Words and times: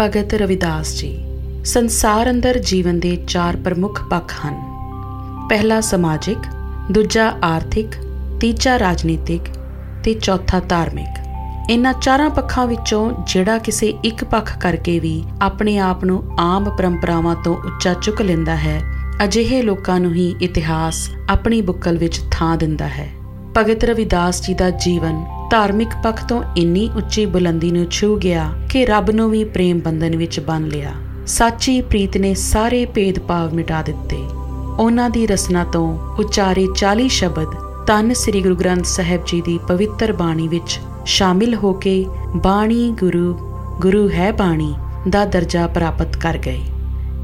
ਭਗਤ 0.00 0.34
ਰਵਿਦਾਸ 0.34 0.94
ਜੀ, 0.94 1.24
ਸੰਸਾਰ 1.64 2.30
ਅੰਦਰ 2.30 2.58
ਜੀਵਨ 2.58 3.00
ਦੇ 3.00 3.16
ਚਾਰ 3.28 3.56
ਪ੍ਰਮੁੱਖ 3.56 4.02
ਪੱਖ 4.02 4.32
ਹਨ। 4.46 4.54
ਪਹਿਲਾ 5.48 5.80
ਸਮਾਜਿਕ, 5.80 6.38
ਦੂਜਾ 6.90 7.32
ਆਰਥਿਕ, 7.44 7.86
ਤੀਜਾ 8.40 8.78
ਰਾਜਨੀਤਿਕ 8.78 9.42
ਤੇ 10.04 10.14
ਚੌਥਾ 10.14 10.60
ਧਾਰਮਿਕ। 10.60 11.18
ਇਨ੍ਹਾਂ 11.70 11.92
ਚਾਰਾਂ 11.92 12.30
ਪੱਖਾਂ 12.30 12.66
ਵਿੱਚੋਂ 12.66 13.12
ਜਿਹੜਾ 13.26 13.58
ਕਿਸੇ 13.58 13.94
ਇੱਕ 14.04 14.24
ਪੱਖ 14.24 14.58
ਕਰਕੇ 14.58 14.98
ਵੀ 14.98 15.24
ਆਪਣੇ 15.42 15.78
ਆਪ 15.78 16.04
ਨੂੰ 16.04 16.22
ਆਮ 16.38 16.70
ਪਰੰਪਰਾਵਾਂ 16.70 17.36
ਤੋਂ 17.44 17.56
ਉੱਚਾ 17.56 17.94
ਚੁੱਕ 17.94 18.22
ਲੈਂਦਾ 18.22 18.56
ਹੈ, 18.56 18.82
ਅਜਿਹੇ 19.24 19.62
ਲੋਕਾਂ 19.62 20.00
ਨੂੰ 20.00 20.14
ਹੀ 20.14 20.36
ਇਤਿਹਾਸ 20.42 21.10
ਆਪਣੀ 21.28 21.60
ਬੁੱਕਲ 21.62 21.98
ਵਿੱਚ 21.98 22.20
ਥਾਂ 22.30 22.56
ਦਿੰਦਾ 22.56 22.88
ਹੈ। 22.88 23.08
ਭਗਤ 23.56 23.84
ਰਵਿਦਾਸ 23.84 24.42
ਜੀ 24.42 24.54
ਦਾ 24.54 24.70
ਜੀਵਨ 24.70 25.24
ਧਾਰਮਿਕ 25.50 25.88
ਪੱਖ 26.04 26.24
ਤੋਂ 26.28 26.42
ਇੰਨੀ 26.56 26.90
ਉੱਚੀ 26.96 27.24
ਬੁਲੰਦੀ 27.26 27.70
ਨੂੰ 27.70 27.86
ਛੂ 27.90 28.16
ਗਿਆ 28.16 28.52
ਕਿ 28.70 28.84
ਰੱਬ 28.86 29.10
ਨੂੰ 29.10 29.30
ਵੀ 29.30 29.44
ਪ੍ਰੇਮ 29.44 29.80
ਬੰਧਨ 29.80 30.16
ਵਿੱਚ 30.16 30.40
ਬੰਨ 30.40 30.66
ਲਿਆ। 30.66 30.92
ਸੱਚੀ 31.26 31.80
ਪ੍ਰੀਤ 31.80 32.16
ਨੇ 32.16 32.34
ਸਾਰੇ 32.34 32.84
ਭੇਦਭਾਵ 32.86 33.54
ਮਿਟਾ 33.54 33.82
ਦਿੱਤੇ। 33.82 34.16
ਉਹਨਾਂ 34.78 35.10
ਦੀ 35.10 35.26
ਰਸਨਾ 35.26 35.64
ਤੋਂ 35.64 35.98
ਉਚਾਰੇ 36.18 36.66
40 36.76 37.08
ਸ਼ਬਦ 37.08 37.46
ਤਨ 37.86 38.12
ਸ੍ਰੀ 38.12 38.42
ਗੁਰੂ 38.42 38.56
ਗ੍ਰੰਥ 38.56 38.84
ਸਾਹਿਬ 38.84 39.20
ਜੀ 39.26 39.40
ਦੀ 39.40 39.58
ਪਵਿੱਤਰ 39.68 40.12
ਬਾਣੀ 40.12 40.48
ਵਿੱਚ 40.48 40.78
ਸ਼ਾਮਿਲ 41.06 41.54
ਹੋ 41.54 41.72
ਕੇ 41.72 42.04
ਬਾਣੀ 42.36 42.90
ਗੁਰੂ 43.00 43.34
ਗੁਰੂ 43.80 44.08
ਹੈ 44.10 44.32
ਬਾਣੀ 44.32 44.74
ਦਾ 45.08 45.24
ਦਰਜਾ 45.24 45.66
ਪ੍ਰਾਪਤ 45.66 46.16
ਕਰ 46.16 46.38
ਗਏ। 46.38 46.60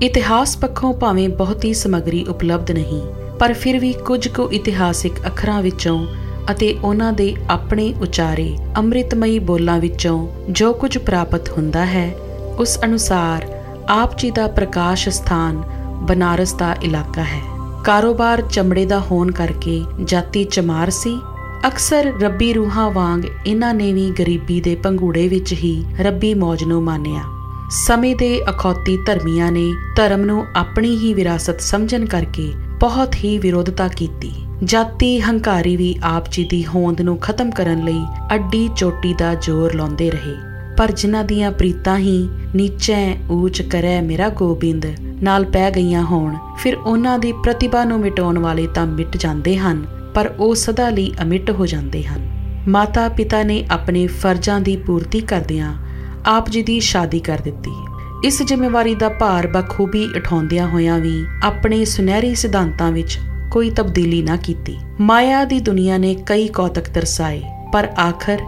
ਇਤਿਹਾਸ 0.03 0.57
ਪੱਖੋਂ 0.57 0.95
ਭਾਵੇਂ 0.95 1.29
ਬਹੁਤੀ 1.29 1.75
ਸਮਗਰੀ 1.75 2.25
ਉਪਲਬਧ 2.25 2.71
ਨਹੀਂ, 2.71 3.03
ਪਰ 3.39 3.53
ਫਿਰ 3.53 3.79
ਵੀ 3.79 3.93
ਕੁਝ 3.93 4.29
ਕੁ 4.29 4.51
ਇਤਿਹਾਸਿਕ 4.53 5.27
ਅੱਖਰਾਂ 5.27 5.63
ਵਿੱਚੋਂ 5.63 6.07
ਅਤੇ 6.51 6.79
ਉਹਨਾਂ 6.85 7.13
ਦੇ 7.13 7.35
ਆਪਣੇ 7.51 7.95
ਉਚਾਰੇ 8.01 8.59
ਅੰਮ੍ਰਿਤਮਈ 8.77 9.39
ਬੋਲਾਂ 9.39 9.79
ਵਿੱਚੋਂ 9.81 10.29
ਜੋ 10.51 10.73
ਕੁਝ 10.73 10.99
ਪ੍ਰਾਪਤ 10.99 11.49
ਹੁੰਦਾ 11.49 11.87
ਹੈ, 11.87 12.15
ਉਸ 12.59 12.79
ਅਨੁਸਾਰ 12.85 13.47
ਆਪ 13.89 14.19
ਜੀ 14.19 14.31
ਦਾ 14.31 14.47
ਪ੍ਰਕਾਸ਼ 14.47 15.09
ਸਥਾਨ 15.09 15.63
ਬਨਾਰਸ 16.03 16.53
ਦਾ 16.53 16.77
ਇਲਾਕਾ 16.83 17.23
ਹੈ। 17.23 17.43
ਕਾਰੋਬਾਰ 17.85 18.43
ਚਮੜੇ 18.43 18.87
ਦਾ 18.87 19.01
ਹੋਣ 19.01 19.31
ਕਰਕੇ 19.31 19.85
ਜਾਤੀ 20.05 20.45
ਚਮਾਰ 20.45 20.91
ਸੀ। 20.91 21.21
ਅਕਸਰ 21.67 22.13
ਰੱਬੀ 22.21 22.53
ਰੂਹਾਂ 22.53 22.91
ਵਾਂਗ 22.91 23.23
ਇਹਨਾਂ 23.47 23.75
ਨੇ 23.75 23.93
ਵੀ 23.93 24.11
ਗਰੀਬੀ 24.11 24.61
ਦੇ 24.61 24.75
ਪੰਘੂੜੇ 24.75 25.29
ਵਿੱਚ 25.29 25.53
ਹੀ 25.53 25.85
ਰੱਬੀ 26.01 26.35
ਮੌਜ 26.35 26.65
ਨੂੰ 26.65 26.83
ਮਾਨਿਆ। 26.83 27.23
ਸਮੇਂ 27.71 28.17
ਦੇ 28.17 28.43
ਅਖੌਤੀ 28.51 28.99
ਧਰਮੀਆਂ 29.07 29.53
ਨੇ 29.53 29.73
ਧਰਮ 29.97 30.21
ਨੂੰ 30.21 30.45
ਆਪਣੀ 30.57 30.97
ਹੀ 30.97 31.15
ਵਿਰਾਸਤ 31.15 31.61
ਸਮਝਣ 31.61 32.05
ਕਰਕੇ 32.05 32.53
ਬਹੁਤ 32.81 33.15
ਹੀ 33.15 33.39
ਵਿਰੋਧਤਾ 33.39 33.89
ਕੀਤੀ। 33.89 34.46
ਜਾਤੀ 34.65 35.21
ਹੰਕਾਰੀ 35.21 35.77
ਵੀ 35.77 35.95
ਆਪ 36.03 36.25
ਜੀ 36.31 36.45
ਦੀ 36.45 36.67
ਹੋਂਦ 36.67 37.01
ਨੂੰ 37.01 37.19
ਖਤਮ 37.19 37.51
ਕਰਨ 37.51 37.85
ਲਈ 37.85 38.05
ਅੱਡੀ 38.35 38.69
ਚੋਟੀ 38.77 39.15
ਦਾ 39.15 39.35
ਜ਼ੋਰ 39.35 39.75
ਲਾਉਂਦੇ 39.75 40.11
ਰਹੇ। 40.11 40.35
ਪਰ 40.77 40.91
ਜਿਨ੍ਹਾਂ 40.91 41.25
ਦੀਆਂ 41.25 41.51
ਪ੍ਰੀਤਾਂ 41.53 41.99
ਹੀ 41.99 42.29
ਨੀਚੇ 42.55 43.17
ਊਚ 43.31 43.63
ਕਰੈ 43.63 44.03
ਮੇਰਾ 44.03 44.29
ਗੋਬਿੰਦ, 44.29 44.87
ਨਾਲ 45.23 45.45
ਪੈ 45.45 45.71
ਗਈਆਂ 45.71 46.03
ਹੋਣ, 46.03 46.37
ਫਿਰ 46.59 46.77
ਉਹਨਾਂ 46.77 47.19
ਦੀ 47.19 47.33
ਪ੍ਰਤਿਭਾ 47.33 47.85
ਨੂੰ 47.85 48.01
ਮਿਟਾਉਣ 48.01 48.39
ਵਾਲੇ 48.39 48.67
ਤਾਂ 48.67 48.87
ਮਿਟ 48.87 49.17
ਜਾਂਦੇ 49.17 49.57
ਹਨ, 49.57 49.87
ਪਰ 50.15 50.35
ਉਹ 50.39 50.55
ਸਦਾ 50.55 50.89
ਲਈ 50.91 51.13
ਅਮਿਟ 51.23 51.51
ਹੋ 51.51 51.67
ਜਾਂਦੇ 51.67 52.03
ਹਨ। 52.03 52.29
ਮਾਤਾ 52.69 53.09
ਪਿਤਾ 53.09 53.43
ਨੇ 53.43 53.65
ਆਪਣੇ 53.71 54.07
ਫਰਜ਼ਾਂ 54.07 54.61
ਦੀ 54.61 54.77
ਪੂਰਤੀ 54.77 55.21
ਕਰਦਿਆਂ 55.21 55.75
ਆਪ 56.27 56.51
ਜੀ 56.51 56.63
ਦੀ 56.63 56.81
ਸ਼ਾਦੀ 56.81 57.21
ਕਰ 57.21 57.39
ਦਿੱਤੀ। 57.39 57.71
ਇਸ 58.25 58.43
ਜ਼ਿੰਮੇਵਾਰੀ 58.43 58.95
ਦਾ 58.95 59.09
ਭਾਰ 59.09 59.47
ਬਖੂਬੀ 59.47 60.05
ਉਠਾਉਂਦਿਆਂ 60.17 60.69
ਹੋਇਆਂ 60.69 60.99
ਵੀ 60.99 61.25
ਆਪਣੇ 61.43 61.85
ਸੁਨਹਿਰੀ 61.85 62.35
ਸਿਧਾਂਤਾਂ 62.35 62.93
ਵਿੱਚ 62.93 63.19
ਕੋਈ 63.57 63.71
ਤਬਦੀਲੀ 63.71 64.21
ਨਾ 64.23 64.37
ਕੀਤੀ। 64.37 64.77
ਮਾਇਆ 65.01 65.45
ਦੀ 65.45 65.59
ਦੁਨੀਆ 65.61 65.97
ਨੇ 65.99 66.15
ਕਈ 66.27 66.47
ਕੌਤਕ 66.49 66.89
ਦਰਸਾਏ 66.91 67.41
ਪਰ 67.73 67.89
ਆਖਰ 67.99 68.41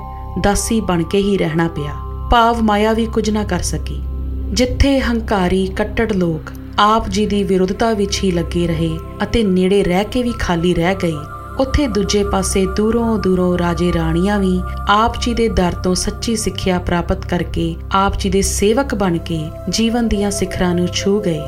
ਦਾਸੀ 0.43 0.81
ਬਣ 0.81 1.03
ਕੇ 1.03 1.19
ਹੀ 1.19 1.37
ਰਹਿਣਾ 1.39 1.69
ਪਿਆ। 1.69 1.93
ਭਾਵ 2.31 2.61
ਮਾਇਆ 2.63 2.93
ਵੀ 2.93 3.07
ਕੁਝ 3.07 3.31
ਨਾ 3.31 3.45
ਕਰ 3.45 3.63
ਸਕੀ। 3.63 3.99
ਜਿੱਥੇ 4.53 5.01
ਹੰਕਾਰੀ, 5.01 5.67
ਕੱਟੜ 5.67 6.13
ਲੋਕ 6.13 6.53
ਆਪ 6.79 7.09
ਜੀ 7.09 7.27
ਦੀ 7.27 7.43
ਵਿਰੋਧਤਾ 7.45 7.93
ਵਿੱਚ 7.93 8.21
ਹੀ 8.25 8.31
ਲੱਗੇ 8.31 8.67
ਰਹੇ 8.67 8.91
ਅਤੇ 9.23 9.45
ਨੇੜੇ 9.45 9.83
ਰਹਿ 9.83 10.05
ਕੇ 10.05 10.23
ਵੀ 10.23 10.33
ਖਾਲੀ 10.39 10.75
ਰਹਿ 10.75 10.95
ਗਏ, 10.95 11.17
ਉੱਥੇ 11.61 11.87
ਦੂਜੇ 11.87 12.25
ਪਾਸੇ 12.25 12.67
ਦੂਰੋਂ 12.77 13.19
ਦੂਰੋਂ 13.19 13.59
ਰਾਜੇ 13.59 13.93
ਰਾਣੀਆਂ 13.93 14.39
ਵੀ 14.39 14.61
ਆਪ 14.89 15.21
ਜੀ 15.21 15.35
ਦੇ 15.35 15.49
ਦਰ 15.49 15.73
ਤੋਂ 15.85 15.95
ਸੱਚੀ 15.95 16.37
ਸਿੱਖਿਆ 16.37 16.79
ਪ੍ਰਾਪਤ 16.79 17.27
ਕਰਕੇ 17.27 17.75
ਆਪ 17.93 18.19
ਜੀ 18.19 18.31
ਦੇ 18.31 18.43
ਸੇਵਕ 18.43 18.95
ਬਣ 18.95 19.19
ਕੇ 19.19 19.45
ਜੀਵਨ 19.69 20.09
ਦੀਆਂ 20.09 20.31
ਸਿਖਰਾਂ 20.31 20.75
ਨੂੰ 20.75 20.87
ਛੂ 20.87 21.21
ਗਏ। 21.21 21.41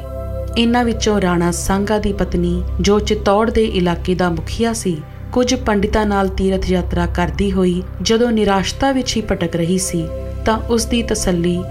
ਇਨ੍ਹਾਂ 0.59 0.84
ਵਿੱਚੋਂ 0.84 1.21
ਰਾਣਾ 1.21 1.50
ਸੰਗਾ 1.50 1.99
ਦੀ 1.99 2.12
ਪਤਨੀ, 2.12 2.62
ਜੋ 2.81 2.99
ਚਿਤੌੜ 2.99 3.50
ਦੇ 3.50 3.65
ਇਲਾਕੇ 3.65 4.15
ਦਾ 4.15 4.28
ਮੁਖੀਆ 4.28 4.72
ਸੀ, 4.72 5.03
ਕੁਝ 5.33 5.55
ਪੰਡਿਤਾਂ 5.55 6.06
ਨਾਲ 6.06 6.28
ਤੀਰਥ 6.28 6.71
ਯਾਤਰਾ 6.71 7.06
ਕਰਦੀ 7.06 7.53
ਹੋਈ 7.53 7.83
ਜਦੋਂ 8.03 8.31
ਨਿਰਾਸ਼ਤਾ 8.31 8.93
ਵਿੱਚ 8.93 9.16
ਹੀ 9.16 9.22
ਭਟਕ 9.22 9.56
ਰਹੀ 9.56 9.78
ਸੀ, 9.78 10.09
ਤਾਂ 10.44 10.59
ਉਸ 10.59 10.84
ਦੀ 10.84 11.03
ਤਸੱਲੀ 11.03 11.62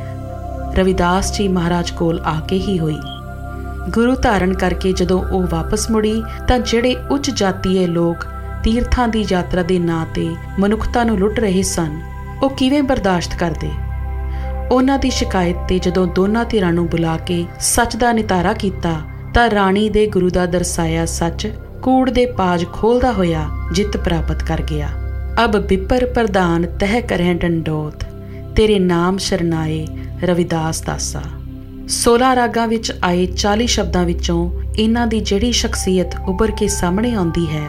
ਰਵਿਦਾਸ 0.75 1.38
ਜੀ 1.38 1.47
ਮਹਾਰਾਜ 1.47 1.91
ਕੋਲ 1.91 2.19
ਆ 2.19 2.39
ਕੇ 2.39 2.59
ਹੀ 2.59 2.79
ਹੋਈ। 2.79 2.97
ਗੁਰੂ 3.89 4.16
ਧਾਰਨ 4.16 4.53
ਕਰਕੇ 4.53 4.94
ਜਦੋਂ 4.94 5.23
ਉਹ 5.23 5.47
ਵਾਪਸ 5.50 5.91
ਮੁੜੀ, 5.91 6.23
ਤਾਂ 6.47 6.59
ਜਿਹੜੇ 6.59 6.95
ਉੱਚ 7.12 7.29
ਜਾਤੀਏ 7.29 7.88
ਲੋਕ 7.88 8.25
ਤੀਰਥਾਂ 8.63 9.07
ਦੀ 9.07 9.25
ਯਾਤਰਾ 9.31 9.63
ਦੇ 9.63 9.79
ਨਾਂ 9.79 10.06
ਤੇ 10.16 10.35
ਮਨੁੱਖਤਾ 10.59 11.03
ਨੂੰ 11.03 11.19
ਲੁੱਟ 11.19 11.39
ਰਹੇ 11.39 11.63
ਸਨ, 11.63 12.01
ਉਹ 12.44 12.50
ਕਿਵੇਂ 12.50 12.84
ਬਰਦਾਸ਼ਤ 12.84 13.35
ਕਰਦੇ? 13.39 13.72
ਉਹਨਾਂ 14.72 14.97
ਦੀ 15.00 15.09
ਸ਼ਿਕਾਇਤ 15.09 15.56
ਤੇ 15.69 15.80
ਜਦੋਂ 15.80 16.07
ਦੋਨਾਂ 16.07 16.46
ਧਿਰਾਂ 16.46 16.72
ਨੂੰ 16.74 16.88
ਬੁਲਾ 16.88 17.18
ਕੇ 17.18 17.46
ਸੱਚ 17.59 17.96
ਦਾ 17.96 18.12
ਨਿਤਾਰਾ 18.13 18.53
ਕੀਤਾ, 18.53 19.02
ਤਾਂ 19.34 19.50
ਰਾਣੀ 19.50 19.90
ਦੇ 19.90 20.06
ਗੁਰੂ 20.07 20.30
ਦਾ 20.30 20.46
ਦਰਸਾਇਆ 20.46 21.06
ਸੱਚ 21.06 21.47
ਕੂੜ 21.84 22.09
ਦੇ 22.09 22.25
ਪਾਜ 22.25 22.66
ਖੋਲਦਾ 22.74 23.12
ਹੋਇਆ 23.12 23.47
ਜਿੱਤ 23.74 23.97
ਪ੍ਰਾਪਤ 23.97 24.44
ਕਰ 24.44 24.62
ਗਿਆ। 24.62 24.90
ਅਬ 25.44 25.57
ਬਿਪਰ 25.57 26.06
ਪ੍ਰਧਾਨ 26.06 26.66
ਤਹਿ 26.80 27.02
ਕਰਹਿ 27.02 27.34
ਡੰਡੋਤ, 27.34 28.03
ਤੇਰੇ 28.56 28.80
ਨਾਮ 28.80 29.18
ਸ਼ਰਨਾਏ 29.18 29.88
ਰਵਿਦਾਸ 30.24 30.81
ਦਾਸਾ। 30.81 31.22
16 31.88 32.36
ਰਾਗਾਂ 32.36 32.68
ਵਿੱਚ 32.68 32.91
ਆਏ 33.03 33.25
40 33.36 33.68
ਸ਼ਬਦਾਂ 33.68 34.06
ਵਿੱਚੋਂ 34.06 34.40
ਇਹਨਾਂ 34.80 35.07
ਦੀ 35.07 35.19
ਜਿਹੜੀ 35.19 35.51
ਸ਼ਖਸੀਅਤ 35.51 36.16
ਉੱਭਰ 36.28 36.51
ਕੇ 36.51 36.68
ਸਾਹਮਣੇ 36.68 37.13
ਆਉਂਦੀ 37.13 37.46
ਹੈ 37.46 37.68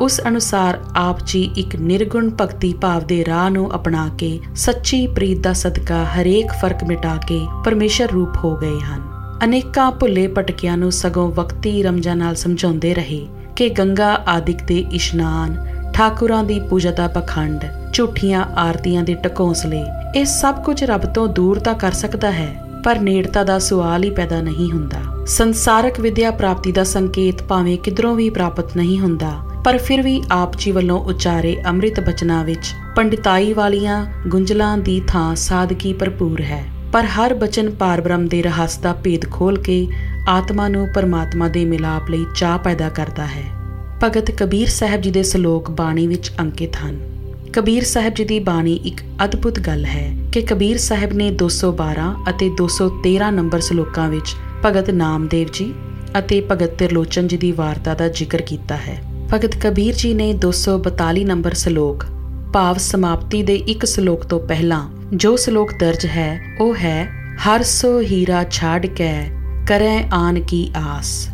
ਉਸ 0.00 0.20
ਅਨੁਸਾਰ 0.28 0.78
ਆਪ 0.96 1.18
ਜੀ 1.26 1.42
ਇੱਕ 1.56 1.74
ਨਿਰਗੁਣ 1.76 2.30
ਭਗਤੀ 2.40 2.72
ਭਾਵ 2.72 3.06
ਦੇ 3.06 3.24
ਰਾਹ 3.24 3.50
ਨੂੰ 3.50 3.74
ਅਪਣਾ 3.74 4.08
ਕੇ 4.18 4.38
ਸੱਚੀ 4.56 5.06
ਪ੍ਰੀਤ 5.06 5.38
ਦਾ 5.38 5.52
ਸਦਕਾ 5.52 6.04
ਹਰੇਕ 6.04 6.52
ਫ਼ਰਕ 6.60 6.84
ਮਿਟਾ 6.84 7.16
ਕੇ 7.26 7.40
ਪਰਮੇਸ਼ਰ 7.64 8.10
ਰੂਪ 8.10 8.36
ਹੋ 8.44 8.54
ਗਏ 8.56 8.78
ਹਨ। 8.80 9.02
ਅਨੇਕਾਂ 9.44 9.90
ਭੁੱਲੇ 9.92 10.26
ਪਟਕਿਆਂ 10.26 10.76
ਨੂੰ 10.76 10.92
ਸਗੋਂ 10.92 11.30
ਵਕਤੀ 11.32 11.82
ਰਮਜਾਂ 11.82 12.16
ਨਾਲ 12.16 12.34
ਸਮਝਾਉਂਦੇ 12.34 12.94
ਰਹੇ 12.94 13.26
ਕਿ 13.56 13.68
ਗੰਗਾ 13.68 14.14
ਆਦਿਕ 14.28 14.62
ਦੇ 14.62 14.84
ਇਸ਼ਨਾਨ, 14.92 15.56
ਠਾਕੁਰਾਂ 15.94 16.42
ਦੀ 16.44 16.58
ਪੂਜਾ 16.60 16.90
ਦਾ 16.90 17.08
ਪਖੰਡ, 17.08 17.64
ਝੂਠੀਆਂ 17.92 18.44
ਆਰਤੀਆਂ 18.56 19.02
ਦੇ 19.02 19.14
ਟਕੋਸਲੇ, 19.14 19.84
ਇਹ 20.16 20.24
ਸਭ 20.24 20.62
ਕੁਝ 20.64 20.82
ਰੱਬ 20.84 21.04
ਤੋਂ 21.04 21.28
ਦੂਰ 21.28 21.58
ਤਾਂ 21.58 21.74
ਕਰ 21.74 21.92
ਸਕਦਾ 21.92 22.30
ਹੈ, 22.30 22.54
ਪਰ 22.84 22.98
ਨੇੜਤਾ 22.98 23.44
ਦਾ 23.44 23.58
ਸਵਾਲ 23.58 24.04
ਹੀ 24.04 24.10
ਪੈਦਾ 24.10 24.40
ਨਹੀਂ 24.40 24.70
ਹੁੰਦਾ। 24.72 25.24
ਸੰਸਾਰਕ 25.26 26.00
ਵਿਦਿਆ 26.00 26.30
ਪ੍ਰਾਪਤੀ 26.30 26.72
ਦਾ 26.72 26.84
ਸੰਕੇਤ 26.84 27.42
ਭਾਵੇਂ 27.42 27.78
ਕਿਧਰੋਂ 27.78 28.14
ਵੀ 28.14 28.30
ਪ੍ਰਾਪਤ 28.30 28.76
ਨਹੀਂ 28.76 28.98
ਹੁੰਦਾ 28.98 29.49
ਪਰ 29.64 29.78
ਫਿਰ 29.78 30.02
ਵੀ 30.02 30.22
ਆਪ 30.32 30.56
ਜੀ 30.58 30.70
ਵੱਲੋਂ 30.72 30.98
ਉਚਾਰੇ 31.00 31.56
ਅੰਮ੍ਰਿਤ 31.66 32.00
ਬਚਨਾਂ 32.00 32.44
ਵਿੱਚ 32.44 32.72
ਪੰਡਿਤਾਈ 32.96 33.52
ਵਾਲੀਆਂ 33.52 34.06
ਗੁੰਝਲਾਂ 34.26 34.78
ਦੀ 34.78 35.02
ਥਾਂ 35.06 35.34
ਸਾਦਗੀ 35.34 35.92
ਭਰਪੂਰ 35.92 36.40
ਹੈ। 36.40 36.64
ਪਰ 36.92 37.04
ਹਰ 37.04 37.34
ਬਚਨ 37.34 37.70
ਪਾਰਬ੍ਰਹਮ 37.70 38.28
ਦੇ 38.28 38.42
ਰਹੱਸ 38.42 38.78
ਦਾ 38.78 38.92
ਭੇਦ 38.92 39.30
ਖੋਲ 39.30 39.58
ਕੇ 39.58 39.86
ਆਤਮਾ 40.28 40.68
ਨੂੰ 40.68 40.88
ਪਰਮਾਤਮਾ 40.94 41.48
ਦੇ 41.48 41.64
ਮਿਲਾਪ 41.64 42.10
ਲਈ 42.10 42.24
ਚਾਹ 42.36 42.58
ਪੈਦਾ 42.58 42.88
ਕਰਦਾ 42.88 43.26
ਹੈ। 43.26 43.44
ਭਗਤ 44.04 44.30
ਕਬੀਰ 44.30 44.68
ਸਾਹਿਬ 44.68 45.00
ਜੀ 45.00 45.10
ਦੇ 45.10 45.22
ਸ਼ਲੋਕ 45.22 45.70
ਬਾਣੀ 45.70 46.06
ਵਿੱਚ 46.06 46.32
ਅੰਕਿਤ 46.40 46.76
ਹਨ। 46.76 46.98
ਕਬੀਰ 47.52 47.84
ਸਾਹਿਬ 47.84 48.14
ਜੀ 48.14 48.24
ਦੀ 48.24 48.38
ਬਾਣੀ 48.38 48.74
ਇੱਕ 48.74 49.00
ਅਦਭੁਤ 49.24 49.60
ਗੱਲ 49.60 49.84
ਹੈ 49.84 50.16
ਕਿ 50.32 50.42
ਕਬੀਰ 50.42 50.78
ਸਾਹਿਬ 50.78 51.12
ਨੇ 51.12 51.30
212 51.30 52.14
ਅਤੇ 52.30 52.50
213 52.56 53.30
ਨੰਬਰ 53.30 53.60
ਸ਼ਲੋਕਾਂ 53.60 54.08
ਵਿੱਚ 54.08 54.34
ਭਗਤ 54.64 54.90
ਨਾਮਦੇਵ 54.90 55.48
ਜੀ 55.52 55.74
ਅਤੇ 56.18 56.40
ਭਗਤ 56.50 56.74
ਤਿਰਲੋਚਨ 56.74 57.28
ਜੀ 57.28 57.36
ਦੀ 57.36 57.52
ਵਾਰਤਾ 57.52 57.94
ਦਾ 57.94 58.08
ਜ਼ਿਕਰ 58.08 58.42
ਕੀਤਾ 58.42 58.76
ਹੈ। 58.76 59.09
ਭਗਤ 59.34 59.56
ਕਬੀਰ 59.56 59.94
ਜੀ 59.94 60.14
ਨੇ 60.14 60.32
242 60.32 61.24
ਨੰਬਰ 61.24 61.54
ਸ਼ਲੋਕ, 61.54 62.04
ਭਾਵ 62.52 62.76
ਸਮਾਪਤੀ 62.78 63.42
ਦੇ 63.42 63.54
ਇੱਕ 63.54 63.84
ਸ਼ਲੋਕ 63.84 64.24
ਤੋਂ 64.24 64.40
ਪਹਿਲਾਂ 64.40 64.88
ਜੋ 65.14 65.36
ਸ਼ਲੋਕ 65.36 65.72
ਦਰਜ 65.80 66.06
ਹੈ, 66.06 66.56
ਉਹ 66.60 66.74
ਹੈ, 66.74 67.08
ਹਰ 67.46 67.62
ਸੋ 67.62 68.00
ਹੀਰਾ 68.00 68.44
ਛਾੜ 68.50 68.86
ਕੇ, 68.86 69.26
ਕਰੈ 69.66 70.08
ਆਨ 70.12 70.40
ਕੀ 70.40 70.72
ਆਸ, 70.76 71.28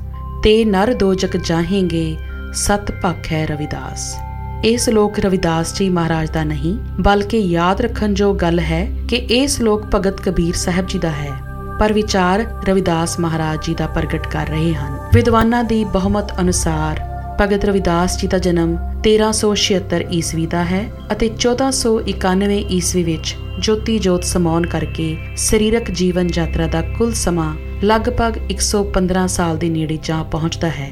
ਤੇ 0.44 0.64
ਨਰ 0.64 0.94
ਦੋਜਕ 0.94 1.36
ਜਾਹੇਂਗੇ, 1.36 2.16
ਸਤ 2.54 2.92
ਭਖ 2.92 3.32
ਹੈ 3.32 3.46
ਰਵਿਦਾਸ। 3.46 4.16
ਇਹ 4.64 4.78
ਸ਼ਲੋਕ 4.78 5.18
ਰਵਿਦਾਸ 5.18 5.74
ਜੀ 5.74 5.88
ਮਹਾਰਾਜ 5.88 6.30
ਦਾ 6.30 6.44
ਨਹੀਂ, 6.44 6.78
ਬਲਕਿ 7.00 7.38
ਯਾਦ 7.38 7.80
ਰੱਖਣ 7.80 8.14
ਜੋ 8.14 8.34
ਗੱਲ 8.34 8.58
ਹੈ 8.58 8.96
ਕਿ 9.08 9.16
ਇਹ 9.16 9.48
ਸ਼ਲੋਕ 9.48 9.82
ਭਗਤ 9.94 10.20
ਕਬੀਰ 10.20 10.54
ਸਾਹਿਬ 10.54 10.86
ਜੀ 10.86 10.98
ਦਾ 10.98 11.10
ਹੈ। 11.10 11.32
ਪਰ 11.80 11.92
ਵਿਚਾਰ 11.92 12.46
ਰਵਿਦਾਸ 12.66 13.20
ਮਹਾਰਾਜ 13.20 13.66
ਜੀ 13.66 13.74
ਦਾ 13.74 13.86
ਪ੍ਰਗਟ 13.86 14.26
ਕਰ 14.26 14.46
ਰਹੇ 14.46 14.74
ਹਨ। 14.74 14.98
ਵਿਦਵਾਨਾਂ 15.14 15.64
ਦੀ 15.64 15.84
ਬਹੁਮਤ 15.84 16.40
ਅਨੁਸਾਰ 16.40 17.15
ਭਗਤ 17.40 17.64
ਰਵਿਦਾਸ 17.64 18.16
ਜੀ 18.20 18.26
ਦਾ 18.26 18.38
ਜਨਮ 18.38 18.70
1376 19.00 19.98
ਈਸਵੀ 20.12 20.46
ਦਾ 20.46 20.64
ਹੈ 20.64 20.82
ਅਤੇ 21.12 21.30
1491 21.38 22.58
ਈਸਵੀ 22.70 23.02
ਵਿੱਚ 23.02 23.34
ਜੋਤੀ 23.58 23.98
ਜੋਤ 23.98 24.24
ਸਮਾਉਣ 24.24 24.66
ਕਰਕੇ 24.66 25.06
ਸਰੀਰਕ 25.36 25.90
ਜੀਵਨ 25.90 26.28
ਯਾਤਰਾ 26.34 26.66
ਦਾ 26.66 26.80
ਕੁੱਲ 26.98 27.12
ਸਮਾਂ 27.12 27.48
ਲਗਭਗ 27.84 28.38
115 28.50 29.26
ਸਾਲ 29.26 29.56
ਦੇ 29.56 29.68
ਨੇੜੇ 29.68 29.98
ਜਾ 30.02 30.22
ਪਹੁੰਚਦਾ 30.22 30.68
ਹੈ। 30.68 30.88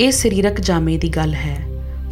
ਇਹ 0.00 0.12
ਸਰੀਰਕ 0.12 0.60
ਜਾਮੇ 0.60 0.96
ਦੀ 0.98 1.08
ਗੱਲ 1.08 1.34
ਹੈ, 1.34 1.56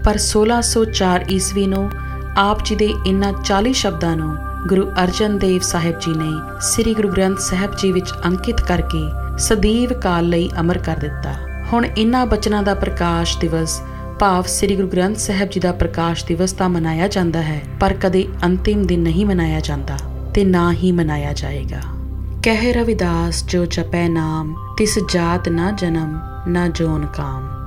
ਪਰ 0.04 0.20
1604 0.26 1.24
ਈਸਵੀ 1.30 1.66
ਨੂੰ 1.66 1.88
ਆਪ 2.36 2.64
ਜੀ 2.64 2.76
ਦੇ 2.76 2.90
ਇਨ੍ਹਾਂ 3.06 3.32
40 3.44 3.72
ਸ਼ਬਦਾਂ 3.72 4.16
ਨੂੰ 4.16 4.34
ਗੁਰੂ 4.68 4.86
ਅਰਜਨ 5.02 5.38
ਦੇਵ 5.38 5.60
ਸਾਹਿਬ 5.60 5.98
ਜੀ 5.98 6.12
ਨੇ 6.16 6.30
ਸ੍ਰੀ 6.60 6.94
ਗੁਰੂ 6.94 7.08
ਗ੍ਰੰਥ 7.08 7.38
ਸਾਹਿਬ 7.38 7.76
ਜੀ 7.76 7.92
ਵਿੱਚ 7.92 8.14
ਅੰਕਿਤ 8.26 8.60
ਕਰਕੇ 8.60 9.02
ਸਦੀਵ 9.38 9.98
ਕਾਲ 10.00 10.28
ਲਈ 10.28 10.50
ਅਮਰ 10.60 10.78
ਕਰ 10.78 10.96
ਦਿੱਤਾ। 10.96 11.34
ਹੁਣ 11.74 11.86
ਇਨ੍ਹਾਂ 11.96 12.26
ਬਚਨਾਂ 12.26 12.62
ਦਾ 12.62 12.74
ਪ੍ਰਕਾਸ਼ 12.74 13.38
ਦਿਵਸ 13.38 13.82
ਭਾਵ 14.20 14.42
ਸ੍ਰੀ 14.42 14.76
ਗੁਰੂ 14.76 14.88
ਗ੍ਰੰਥ 14.88 15.16
ਸਾਹਿਬ 15.16 15.48
ਜੀ 15.50 15.60
ਦਾ 15.60 15.72
ਪ੍ਰਕਾਸ਼ 15.72 16.24
ਦਿਵਸ 16.26 16.52
ਤਾਂ 16.52 16.68
ਮਨਾਇਆ 16.68 17.08
ਜਾਂਦਾ 17.08 17.42
ਹੈ, 17.42 17.60
ਪਰ 17.80 17.92
ਕਦੇ 17.92 18.28
ਅੰਤਿਮ 18.44 18.86
ਦਿਨ 18.86 19.00
ਨਹੀਂ 19.00 19.26
ਮਨਾਇਆ 19.26 19.60
ਜਾਂਦਾ 19.60 19.96
ਤੇ 20.34 20.44
ਨਾ 20.44 20.72
ਹੀ 20.72 20.92
ਮਨਾਇਆ 20.92 21.32
ਜਾਏਗਾ। 21.32 21.80
ਕਹਿ 22.42 22.72
ਰਵਿਦਾਸ, 22.72 23.44
ਜੋ 23.46 23.64
ਜਪੈ 23.66 24.08
ਨਾਮ, 24.08 24.54
ਤਿਸ 24.78 24.98
ਜਾਤ 25.12 25.48
ਨਾ 25.48 25.70
ਜਨਮ, 25.70 26.18
ਨਾ 26.48 26.68
ਜੋਨ 26.68 27.06
ਕਾਮ। 27.06 27.63